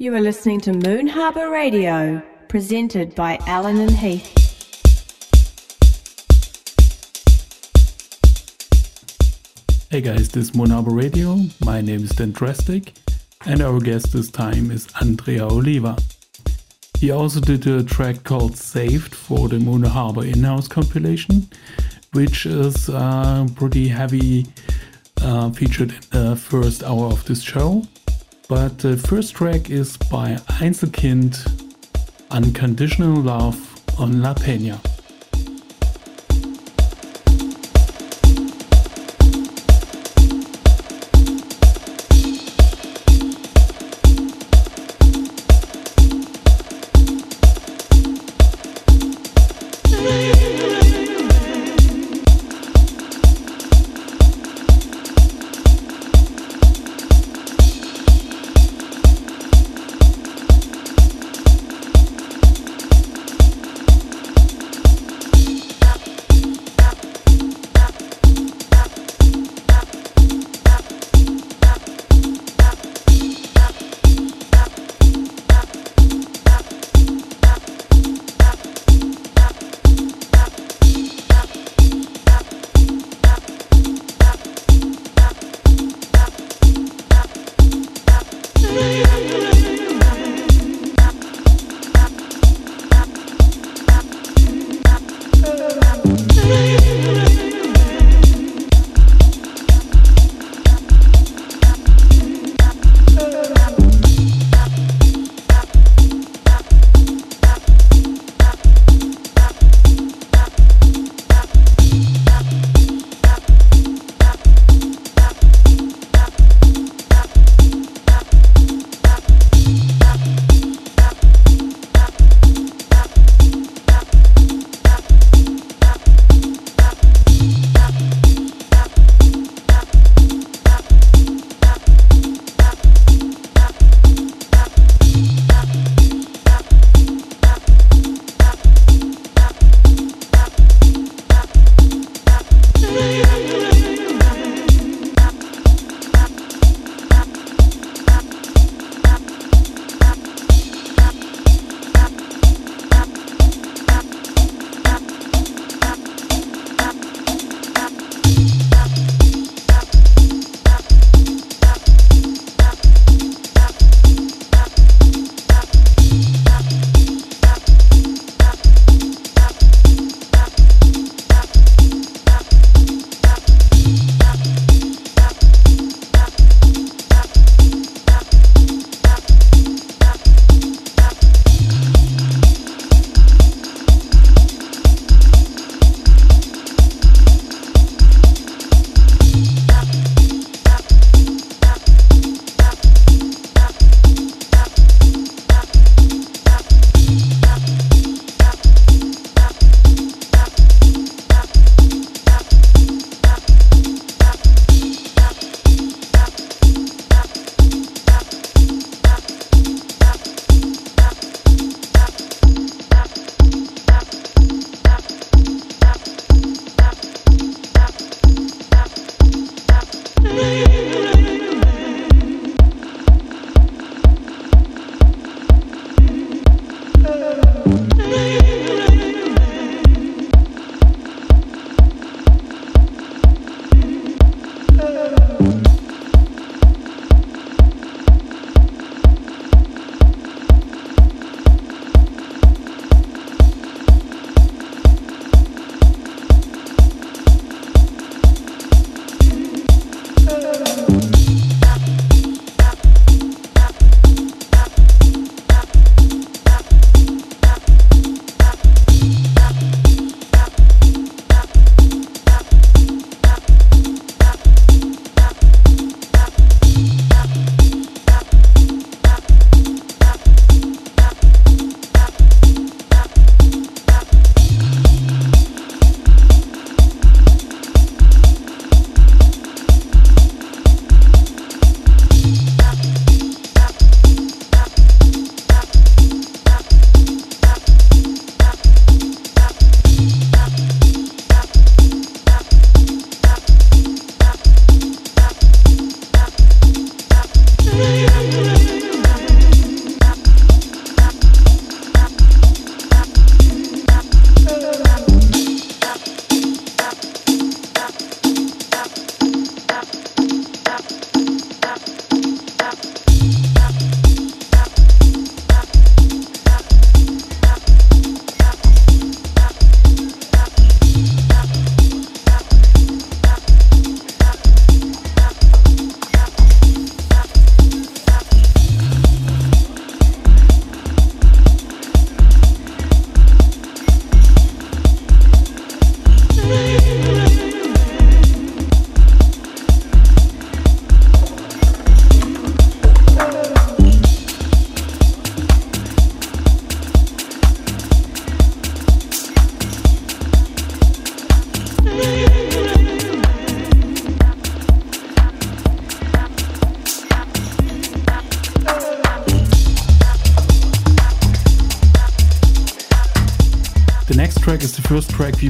[0.00, 4.32] You are listening to Moon Harbour Radio, presented by Allen and Heath.
[9.90, 11.40] Hey guys, this is Moon Harbour Radio.
[11.64, 12.92] My name is Dan Drastic,
[13.44, 15.96] and our guest this time is Andrea Oliva.
[17.00, 21.50] He also did a track called Saved for the Moon Harbour in house compilation,
[22.12, 24.46] which is uh, pretty heavy,
[25.22, 27.82] uh, featured in the first hour of this show.
[28.48, 31.36] But the first track is by Einzelkind
[32.30, 33.58] Unconditional Love
[34.00, 34.87] on La Peña.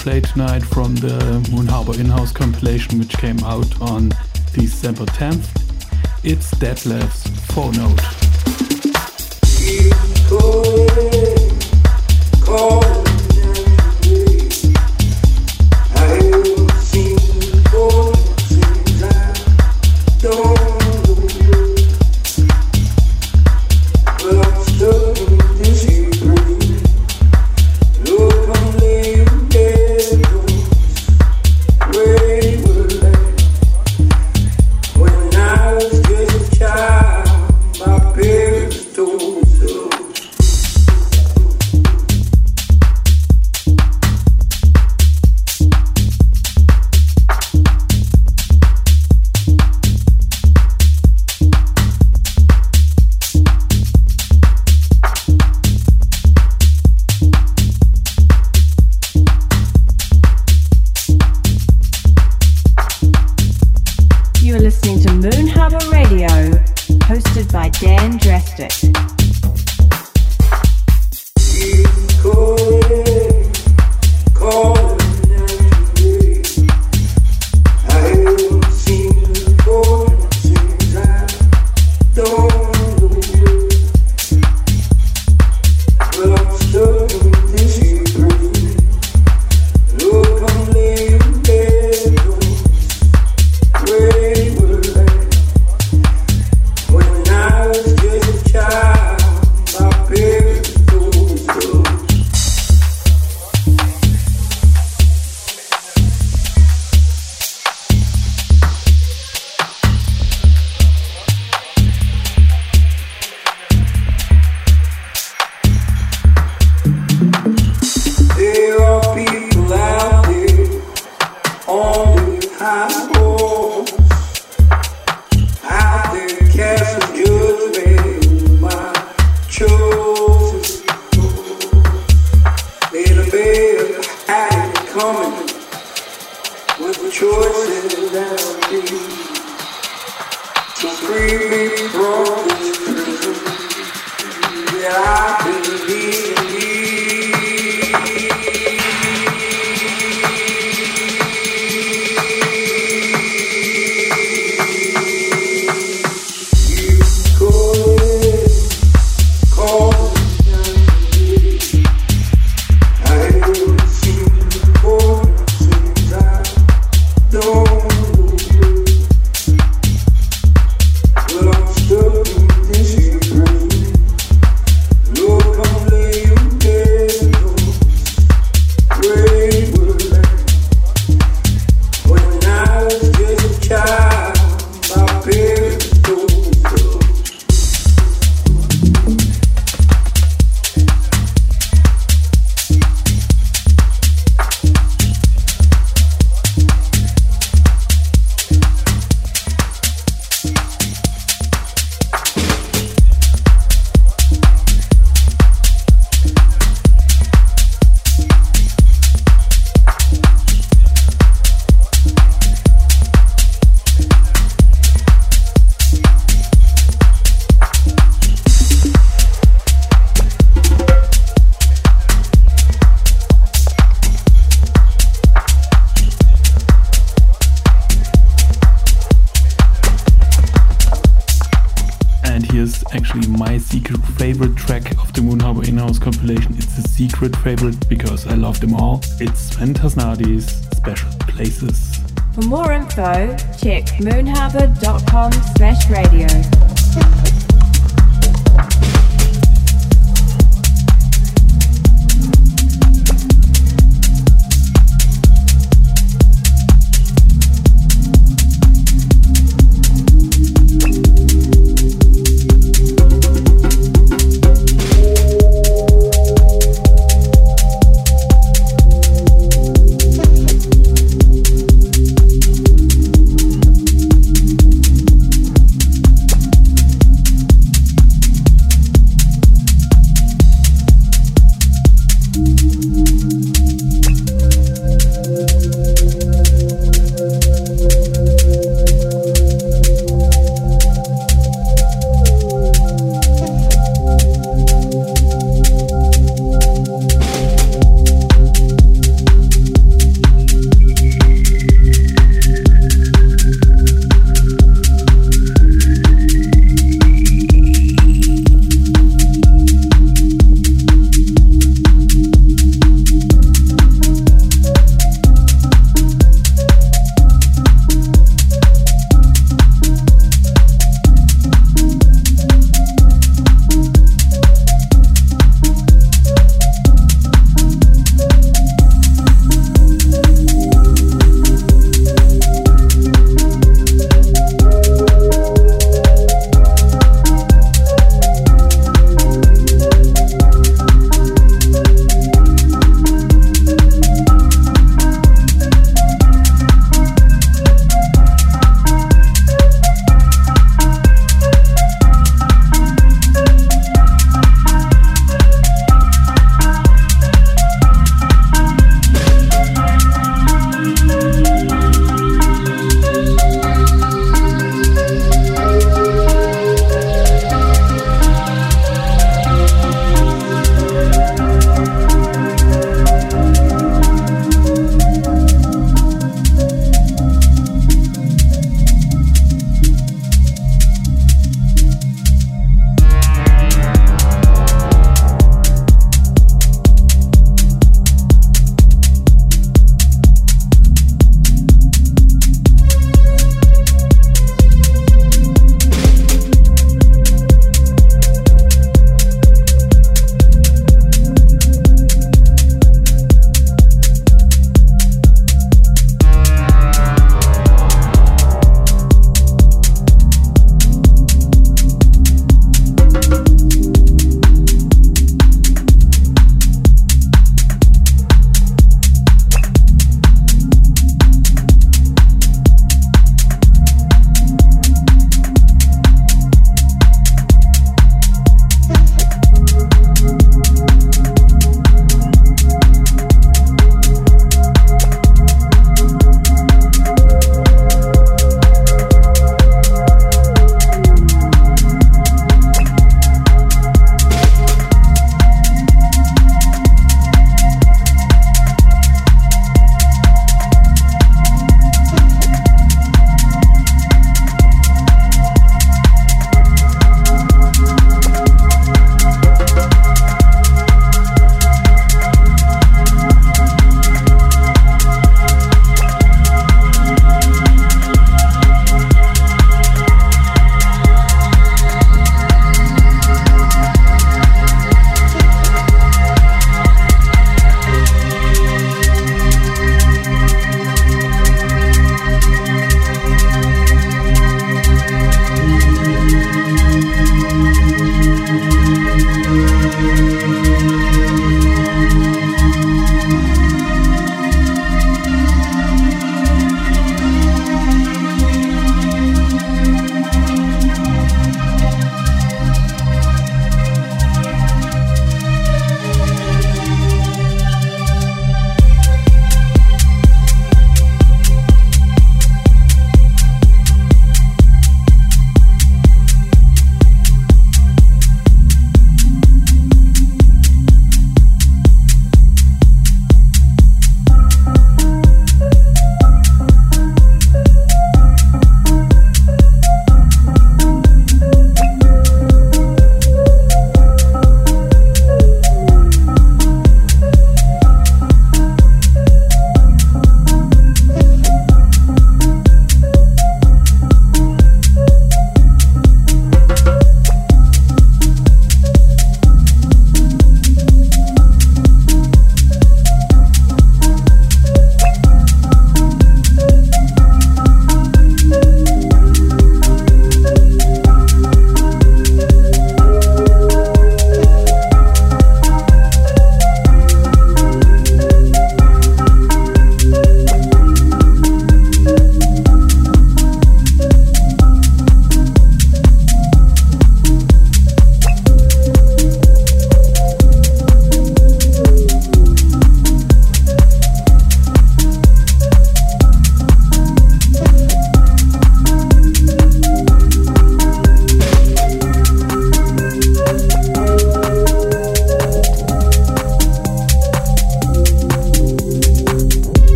[0.00, 4.08] Played tonight from the Moon Harbour in-house compilation which came out on
[4.54, 5.46] December 10th.
[6.24, 7.19] It's Detlef's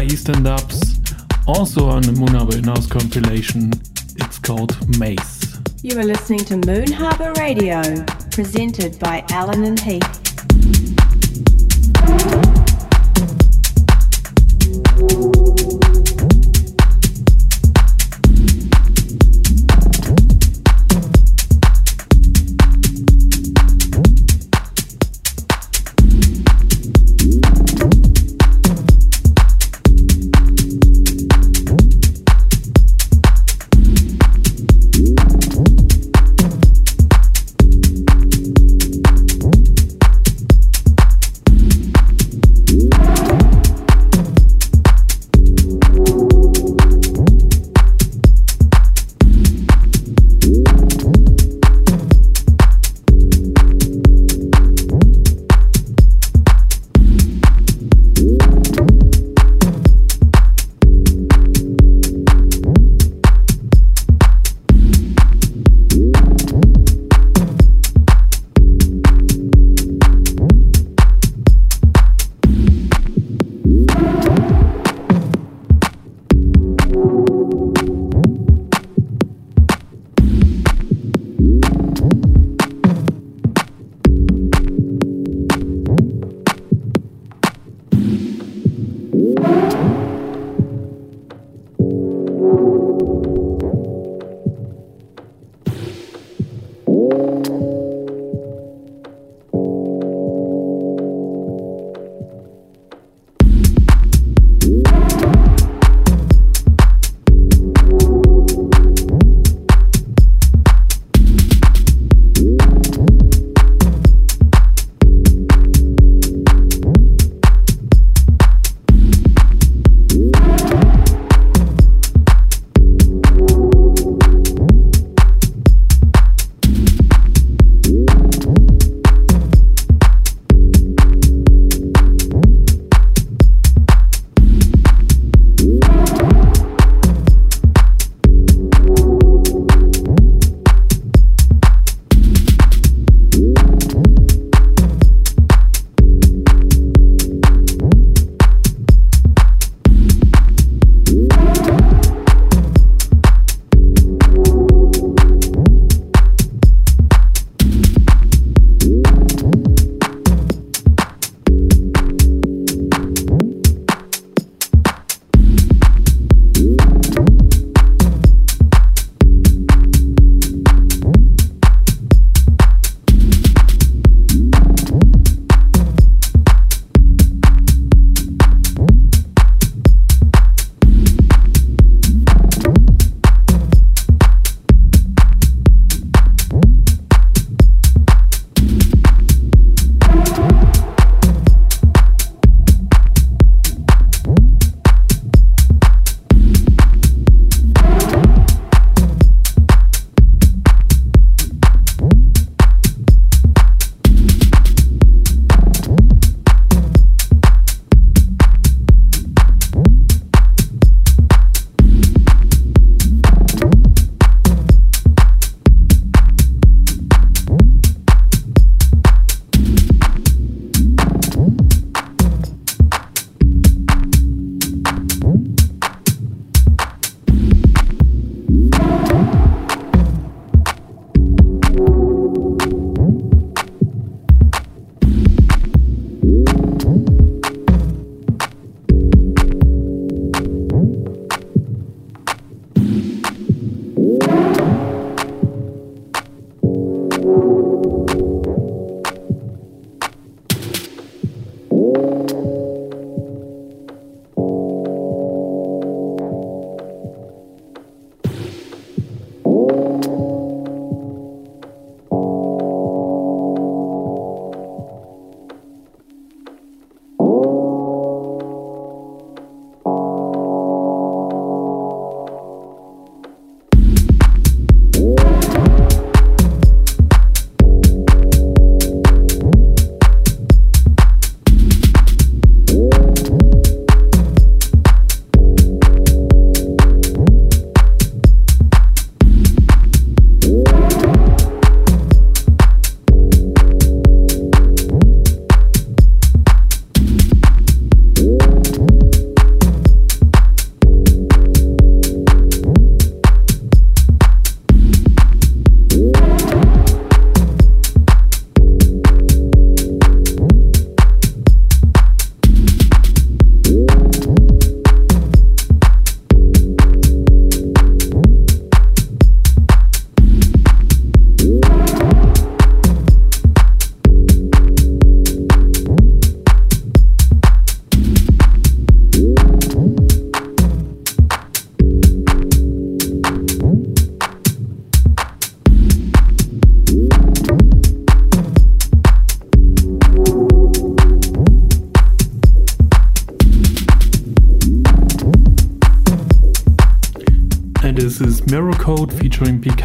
[0.00, 0.98] by Eastern Dubs,
[1.46, 3.70] also on the Moon Harbour In-House compilation.
[4.16, 5.58] It's called Mace.
[5.82, 7.82] You are listening to Moon Harbour Radio,
[8.30, 10.29] presented by Allen and Heath.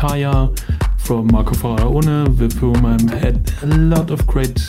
[0.05, 0.55] Pikaya
[0.99, 4.63] from Marco Faraone, with whom I've had a lot of great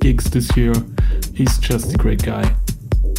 [0.00, 0.72] gigs this year.
[1.34, 2.56] He's just a great guy.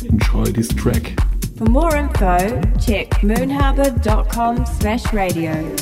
[0.03, 1.13] Enjoy this track.
[1.57, 5.75] For more info, check moonharbour.com slash radio.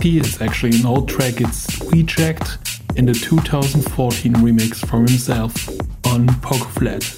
[0.00, 0.18] Lansky.
[0.20, 2.58] It's actually an old track, it's reject
[2.96, 5.68] in the 2014 remix from himself
[6.06, 7.16] on Poker Flat.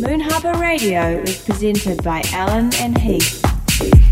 [0.00, 4.11] Moon Harbour Radio is presented by Allen and Heath.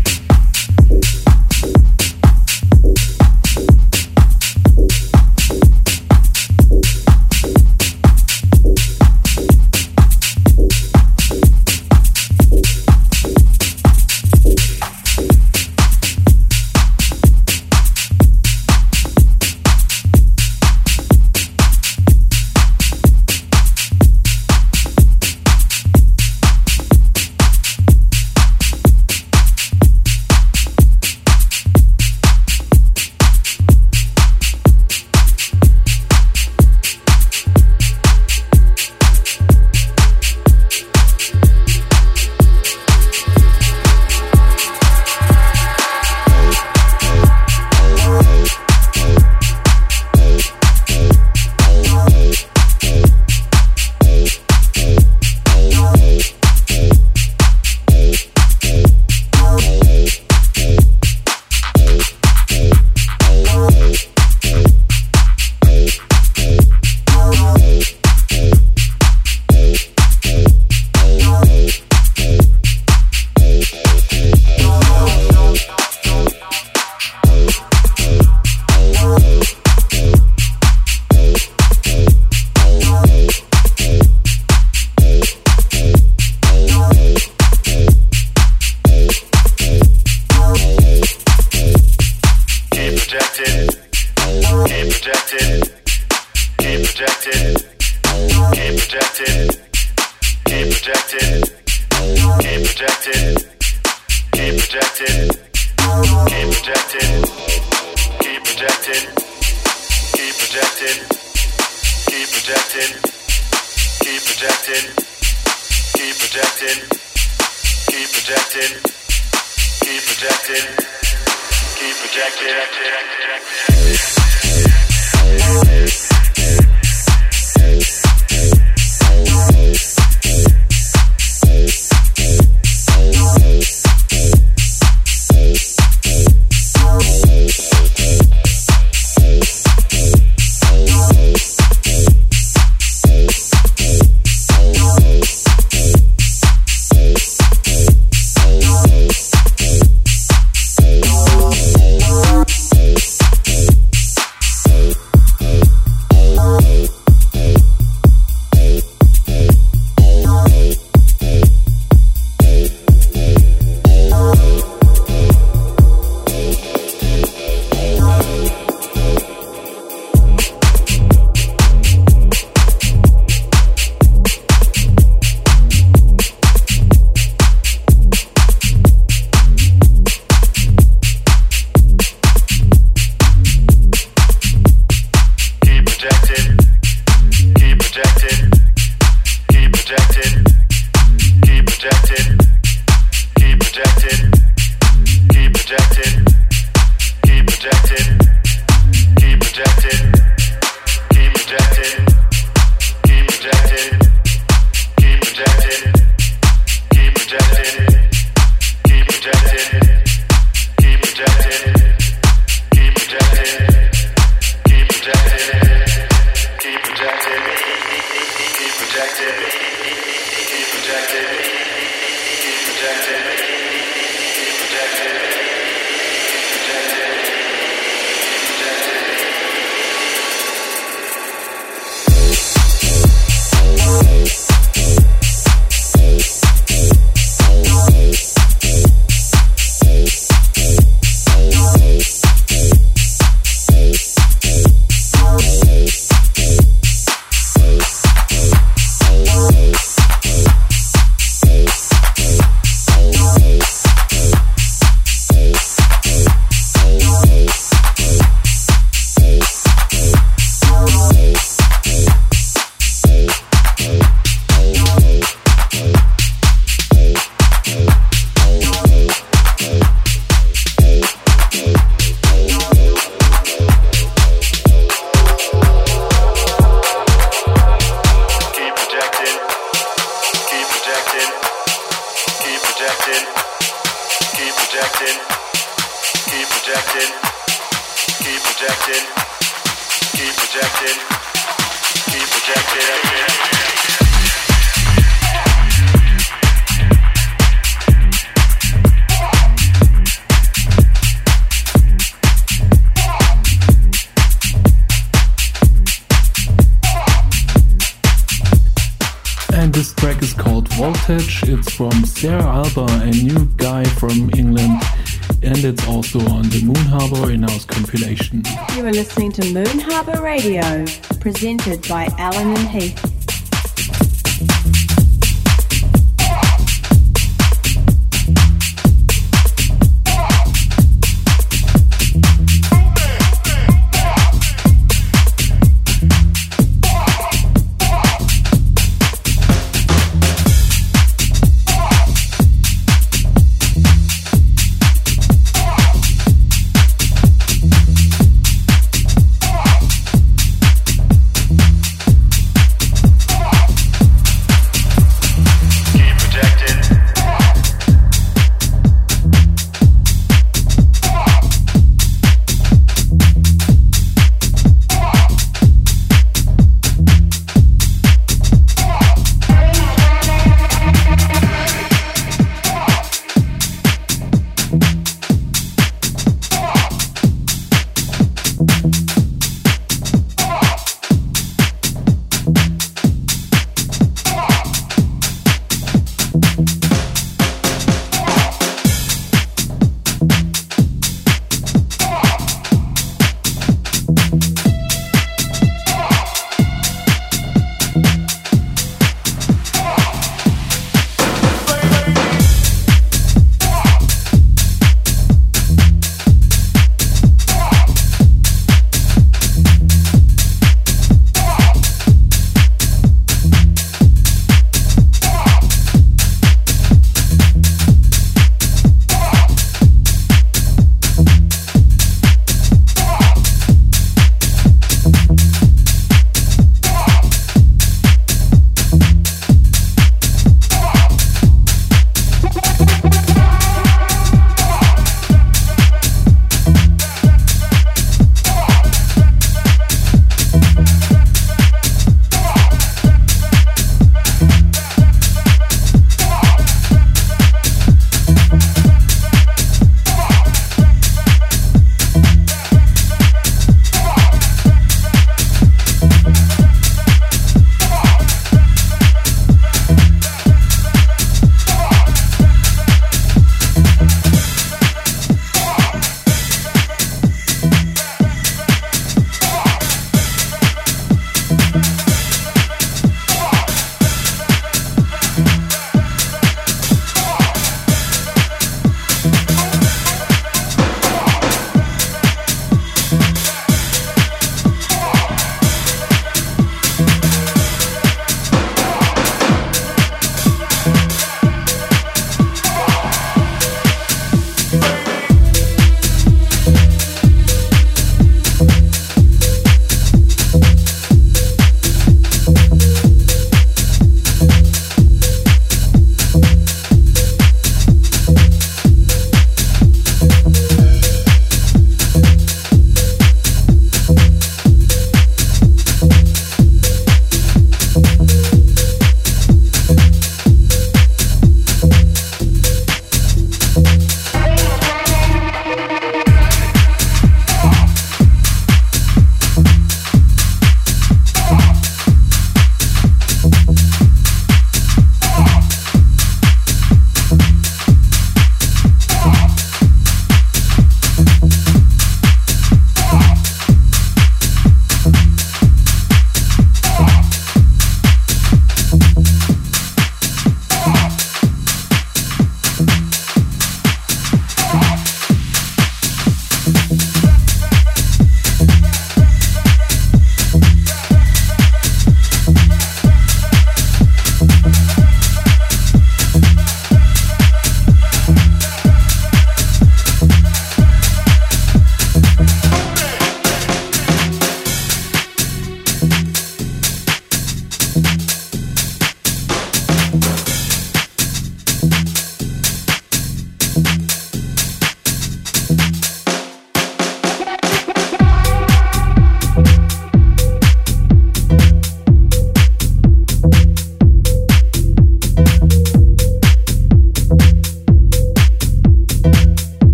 [322.73, 323.00] Alan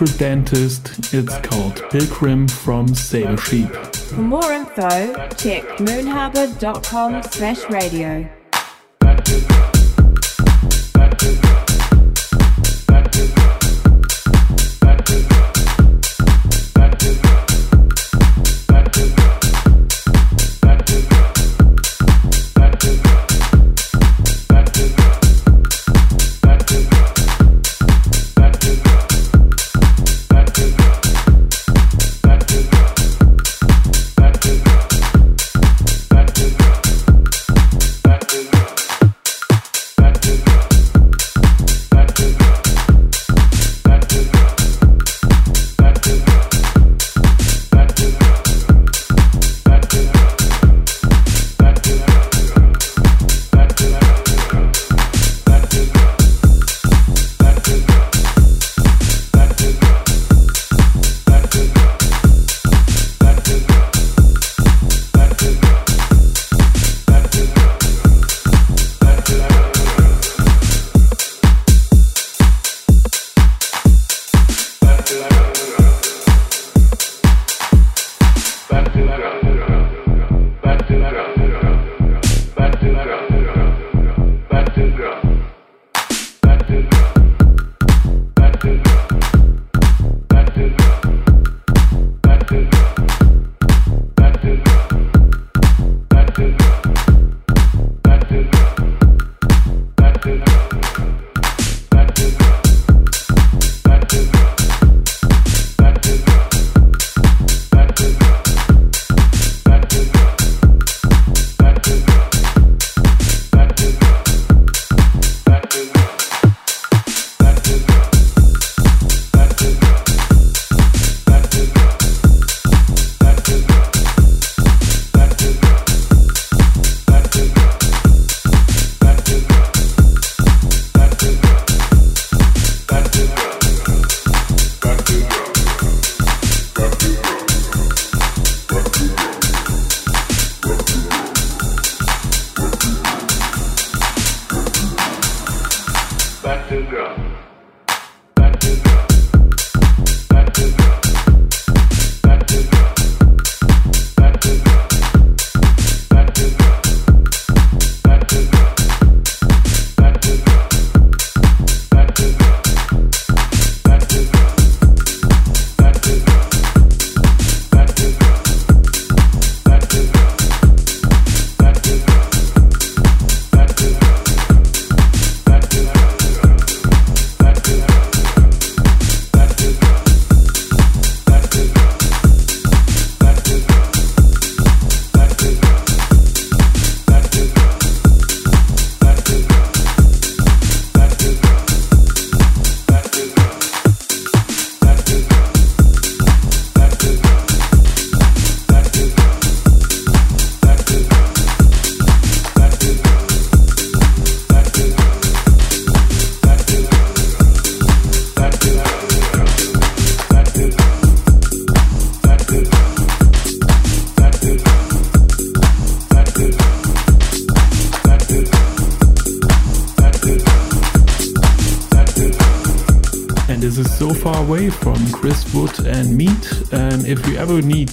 [0.00, 1.12] favorite dentist.
[1.12, 3.68] It's called Pilgrim from Sailor Sheep.
[3.68, 8.39] For more info, check moonharbour.com slash radio.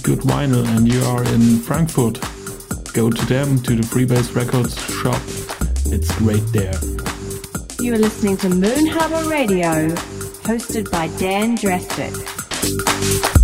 [0.08, 2.18] Good vinyl and you are in Frankfurt,
[2.94, 5.20] go to them, to the Freebase Records shop.
[5.92, 6.78] It's great there.
[7.78, 9.88] You are listening to Moon Harbour Radio,
[10.44, 13.37] hosted by Dan Drastic.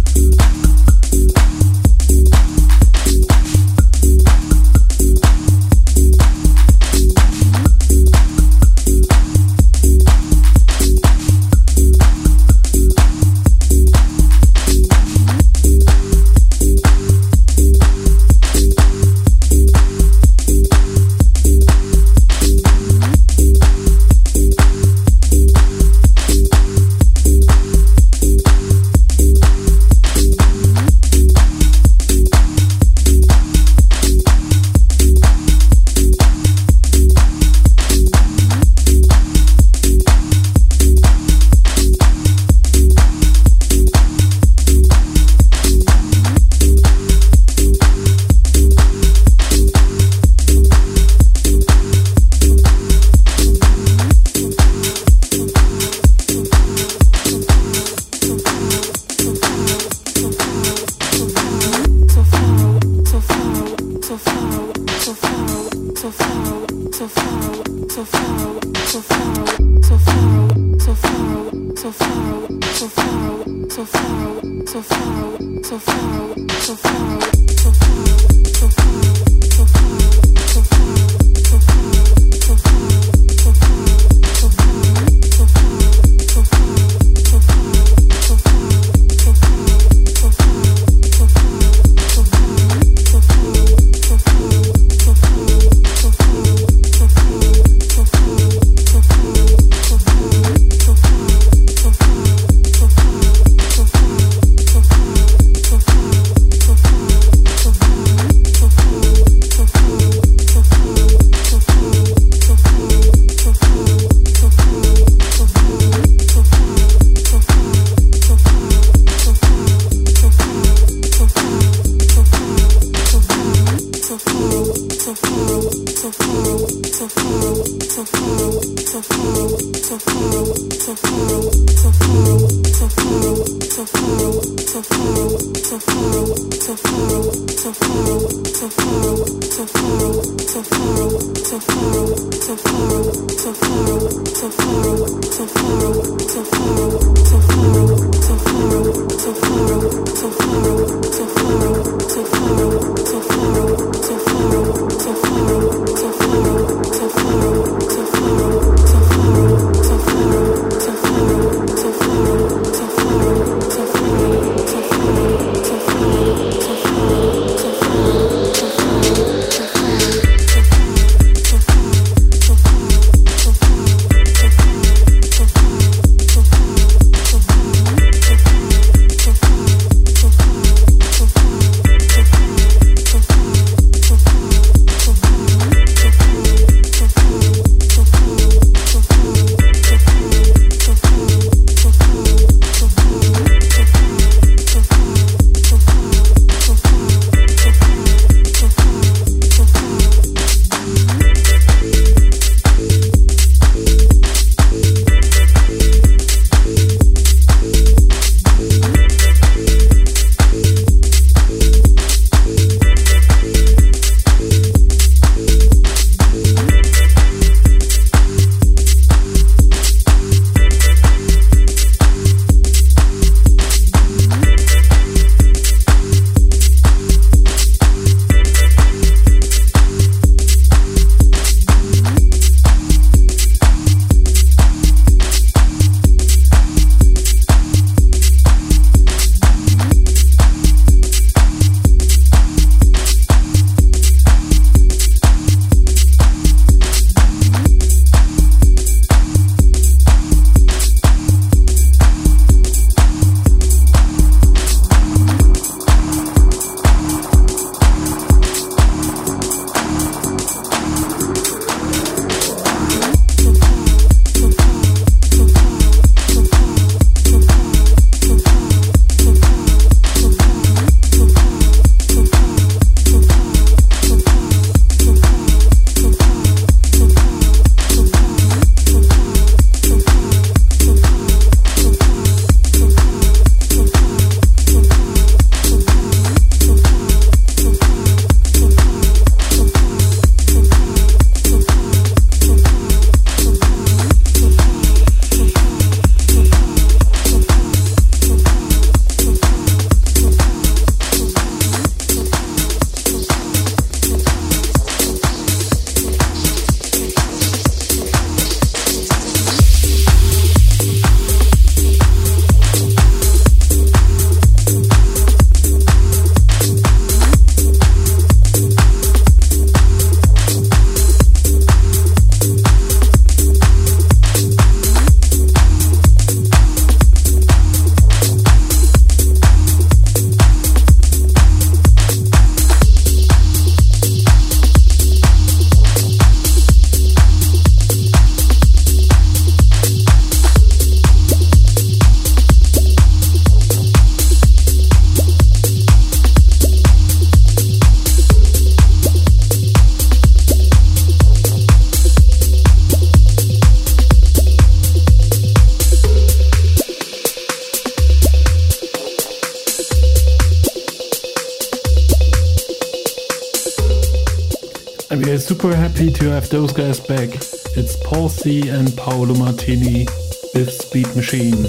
[366.44, 367.30] Have those guys back.
[367.74, 370.06] It's Paul C and Paolo Martini
[370.52, 371.64] with Speed Machine.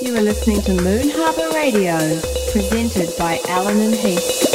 [0.00, 1.98] You are listening to Moon Harbour Radio,
[2.52, 4.47] presented by Allen and Heath.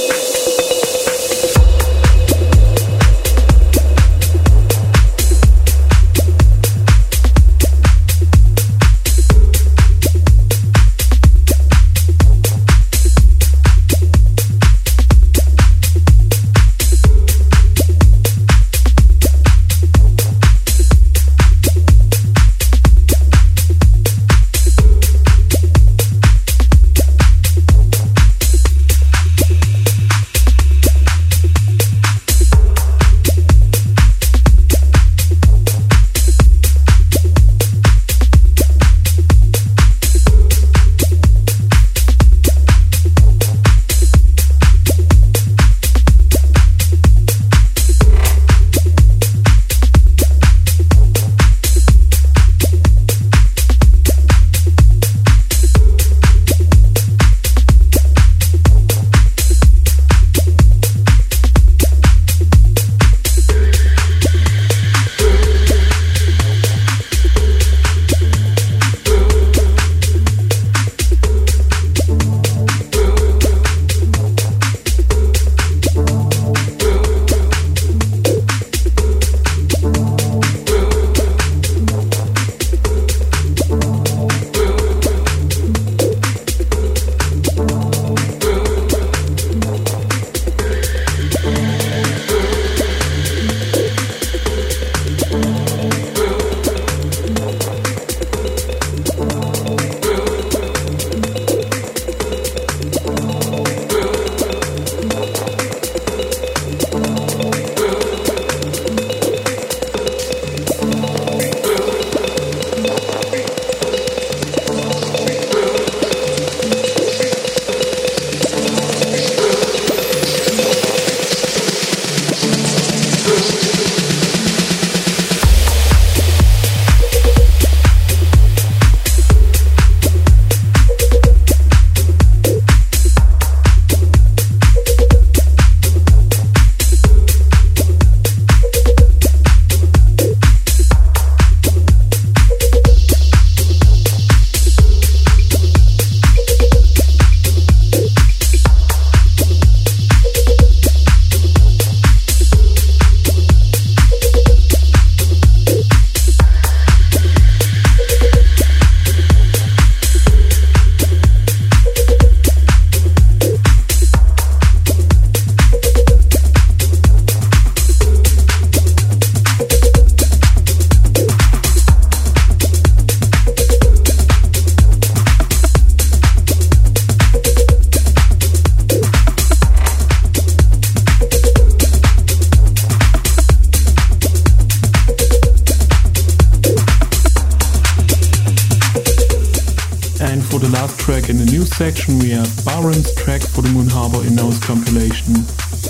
[191.94, 195.36] We have Baron's track for the Moon Harbour Inhouse compilation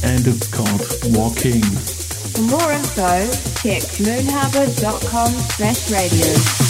[0.04, 0.82] and it's called
[1.16, 1.62] Walking.
[1.64, 3.32] For more info,
[3.62, 6.62] check moonharbour.com slash radio.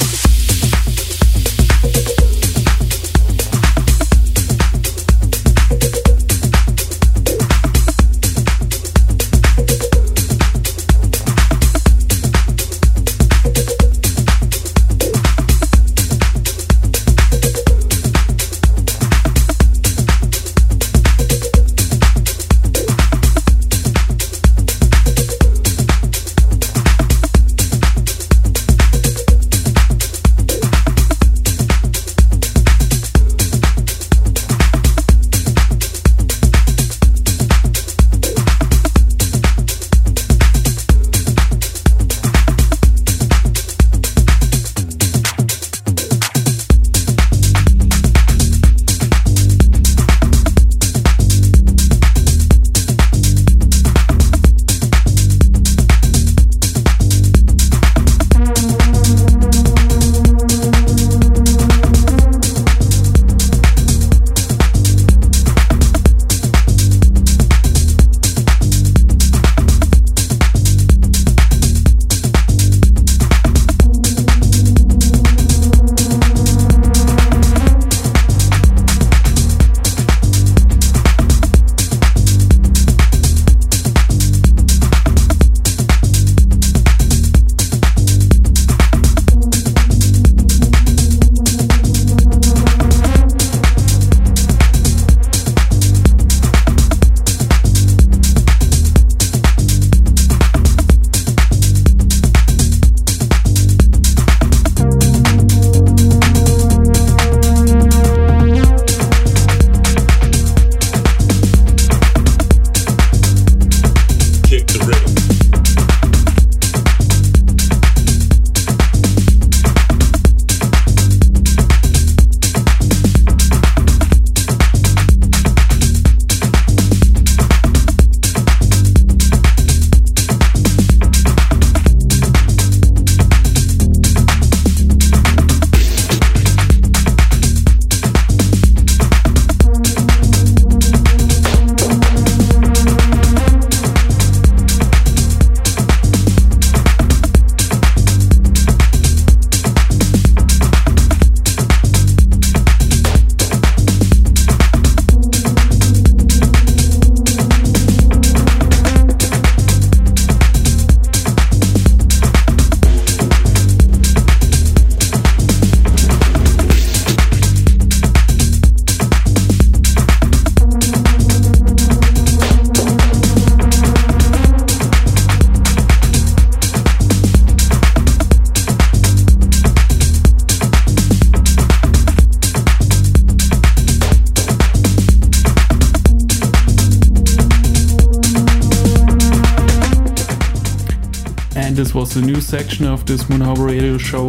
[192.53, 194.27] Section of this Moon Harbour Radio show.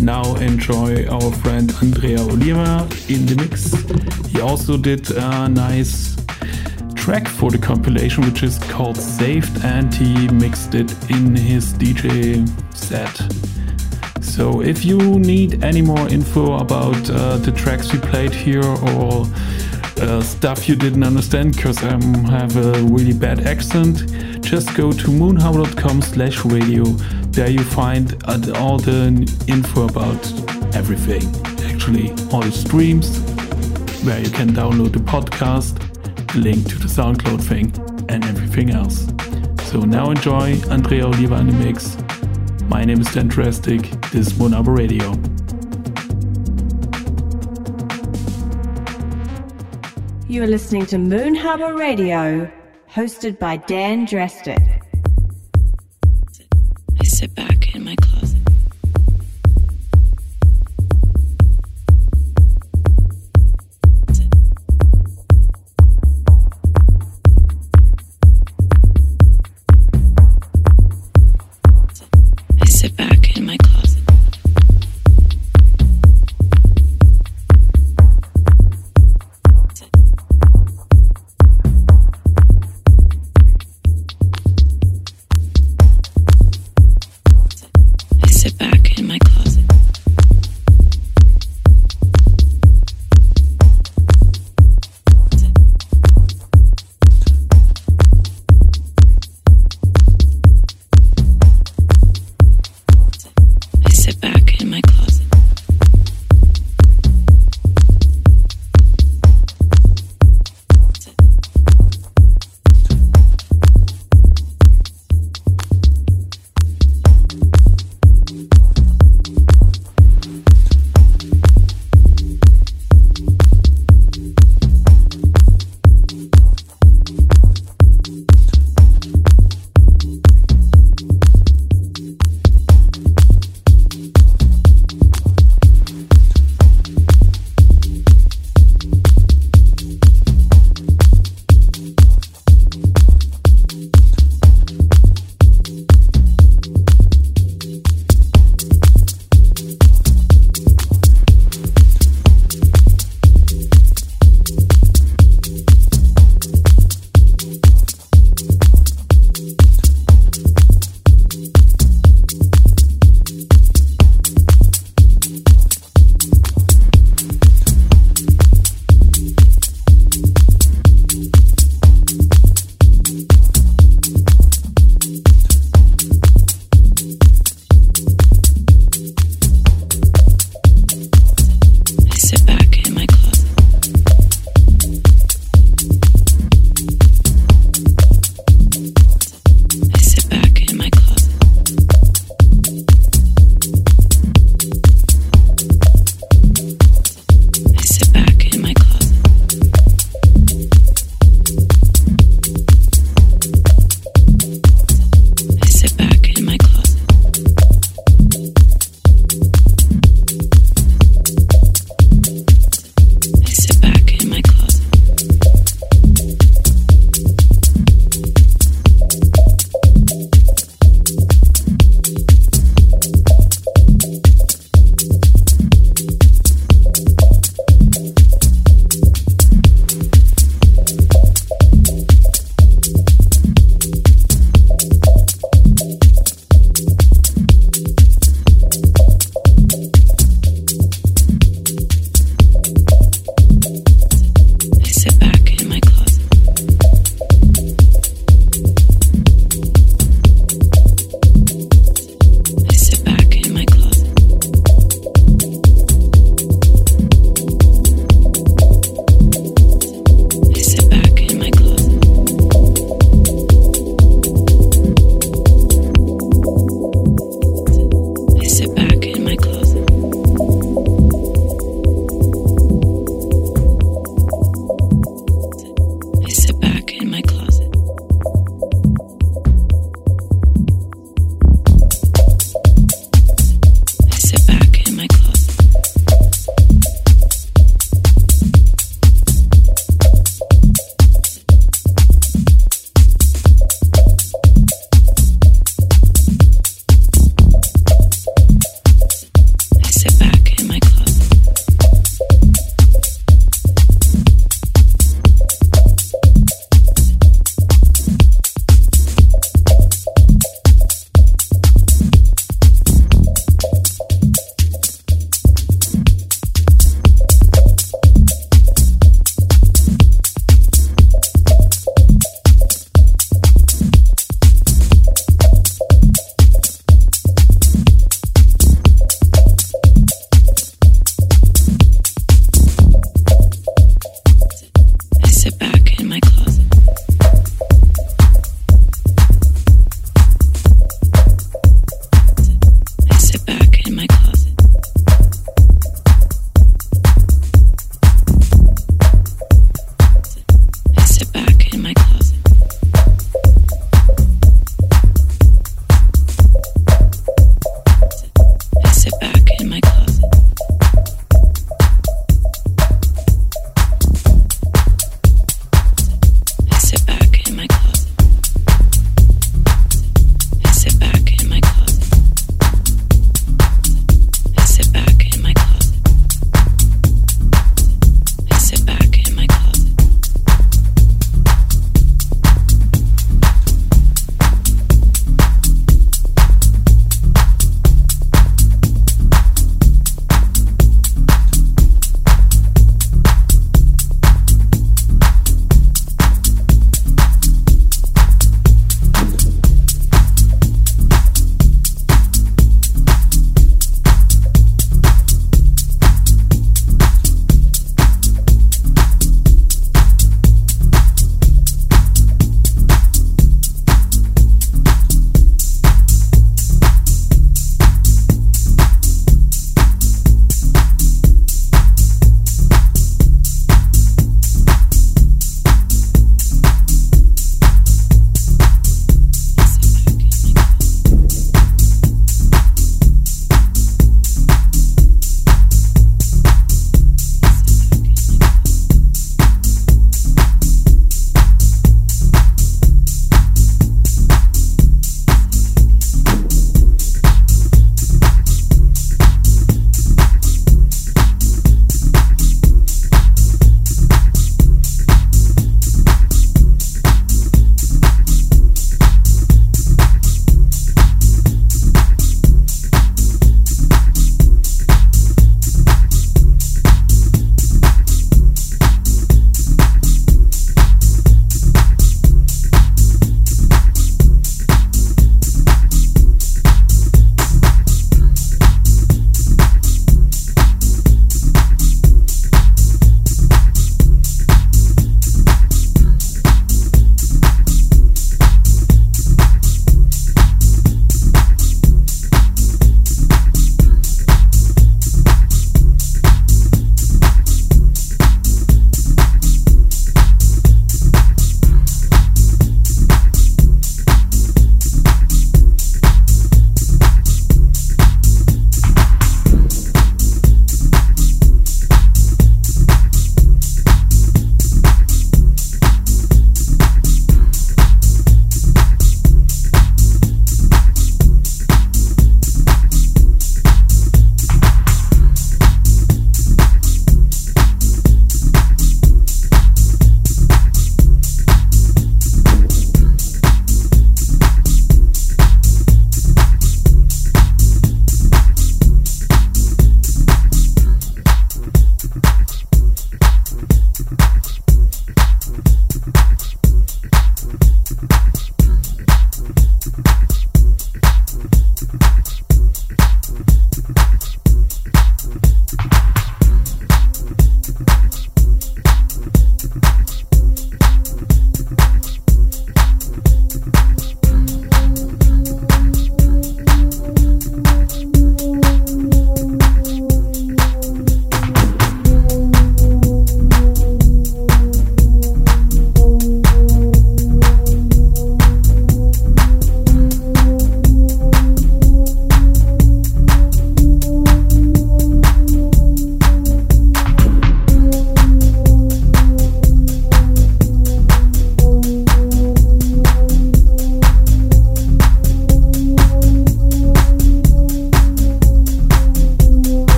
[0.00, 3.74] Now enjoy our friend Andrea Oliva in the mix.
[4.32, 6.16] He also did a nice
[6.94, 12.48] track for the compilation, which is called Saved, and he mixed it in his DJ
[12.74, 13.14] set.
[14.24, 19.26] So if you need any more info about uh, the tracks we played here or
[20.00, 21.90] uh, stuff you didn't understand because I
[22.30, 24.10] have a really bad accent,
[24.42, 26.84] just go to moonharbour.com slash radio.
[27.36, 29.08] There you find uh, all the
[29.46, 30.26] info about
[30.74, 31.22] everything.
[31.70, 33.18] Actually, all the streams,
[34.06, 35.76] where you can download the podcast,
[36.32, 37.74] the link to the SoundCloud thing,
[38.08, 39.06] and everything else.
[39.70, 41.98] So now enjoy Andrea Oliva in the mix.
[42.70, 43.82] My name is Dan Drastic.
[44.12, 45.10] This is Moon Harbour Radio.
[50.26, 52.50] You are listening to Moon Harbour Radio,
[52.90, 54.75] hosted by Dan Drastic.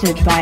[0.00, 0.39] Presented by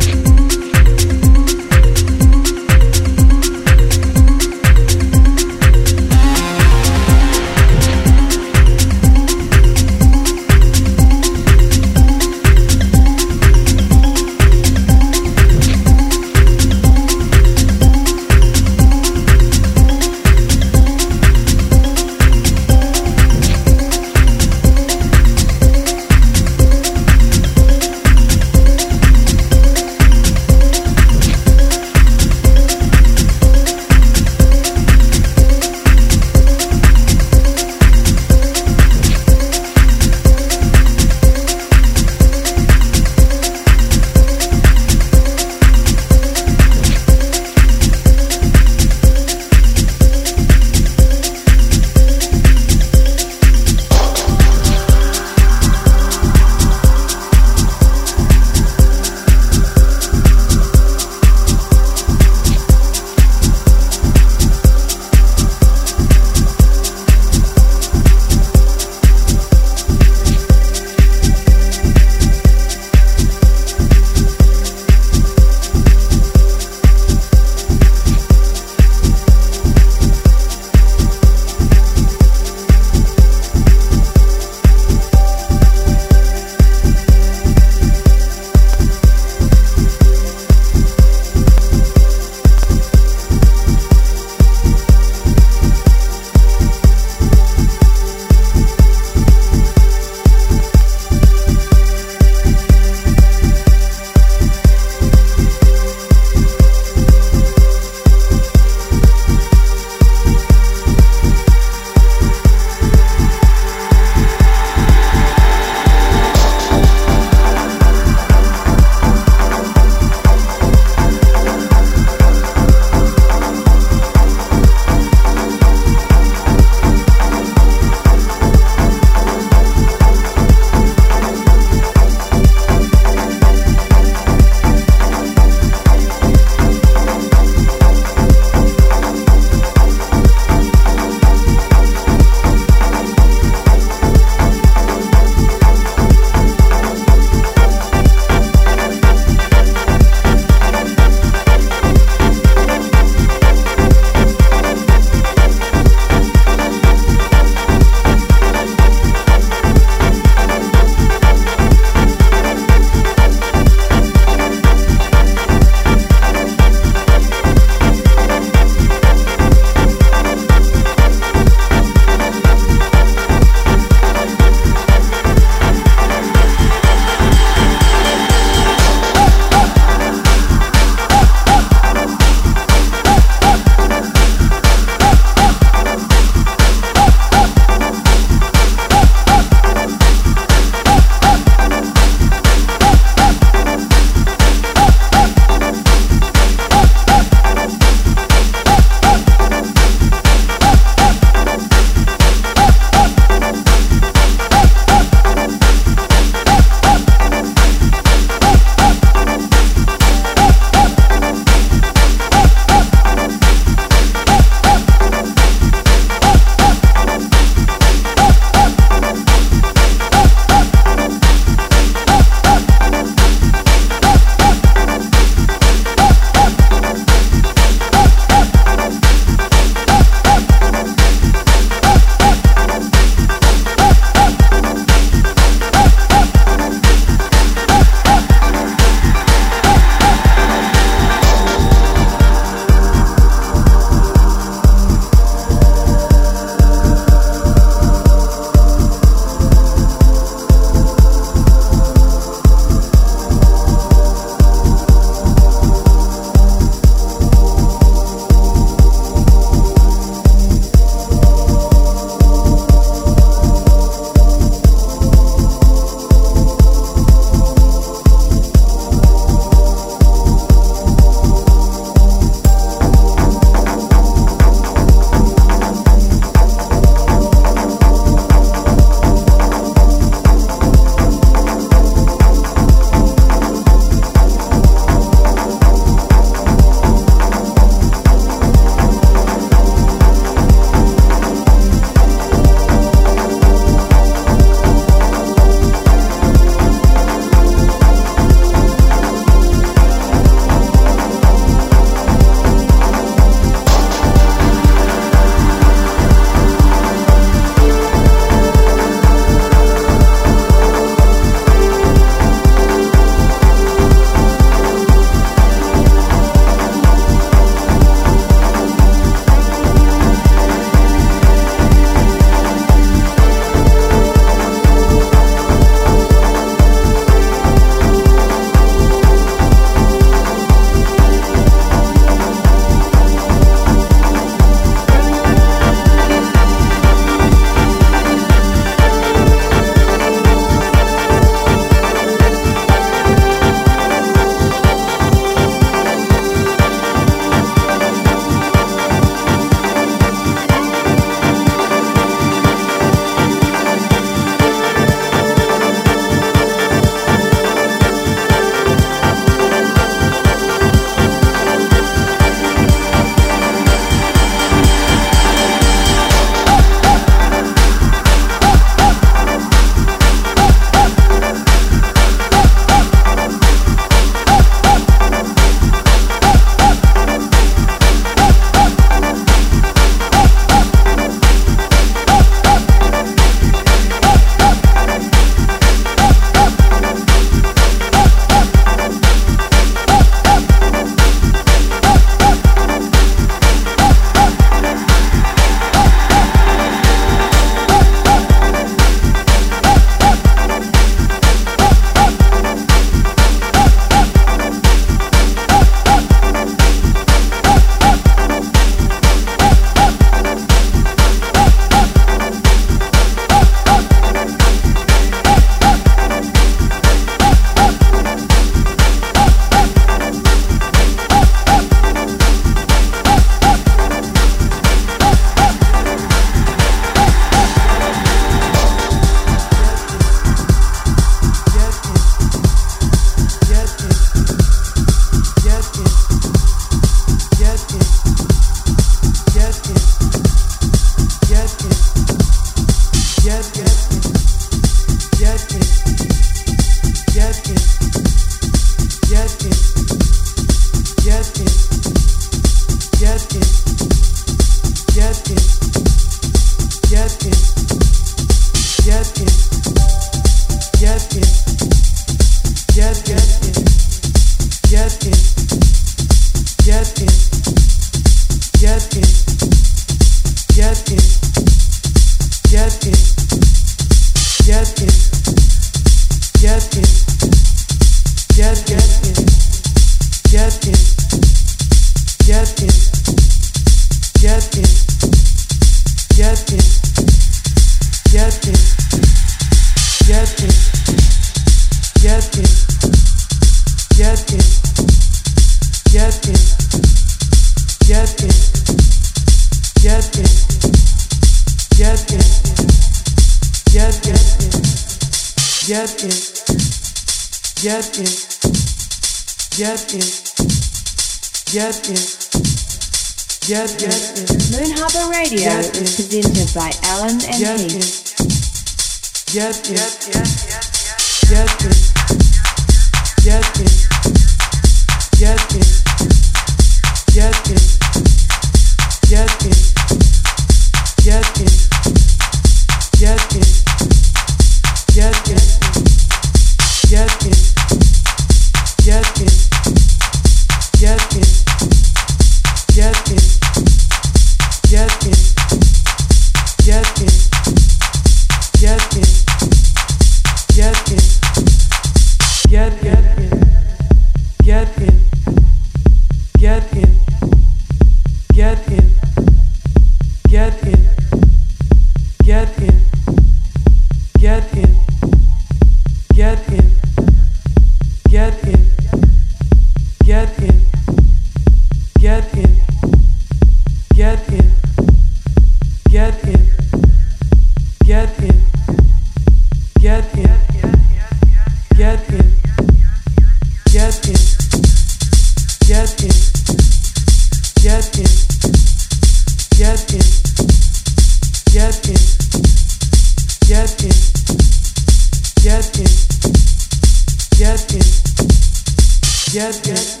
[599.33, 600.00] Yes, yes.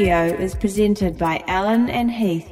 [0.00, 2.49] Radio is presented by Allen and Heath.